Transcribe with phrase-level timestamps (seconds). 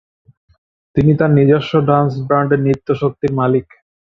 [0.95, 3.67] তিনি তাঁর নিজস্ব ডান্স ব্র্যান্ড নৃত্য শক্তির মালিক।